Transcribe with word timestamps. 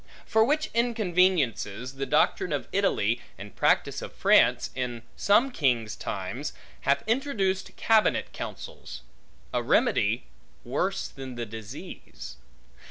For 0.25 0.43
which 0.43 0.71
inconveniences, 0.73 1.93
the 1.93 2.07
doctrine 2.07 2.51
of 2.51 2.67
Italy, 2.71 3.21
and 3.37 3.55
practice 3.55 4.01
of 4.01 4.13
France, 4.15 4.71
in 4.73 5.03
some 5.15 5.51
kings' 5.51 5.95
times, 5.95 6.53
hath 6.79 7.03
introduced 7.07 7.75
cabinet 7.75 8.33
counsels; 8.33 9.01
a 9.53 9.61
remedy 9.61 10.23
worse 10.63 11.07
than 11.07 11.35
the 11.35 11.45
disease. 11.45 12.37